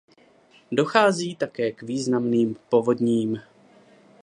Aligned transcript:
Dochází 0.71 1.35
také 1.35 1.71
k 1.71 1.81
významným 1.81 2.55
povodním. 2.69 3.41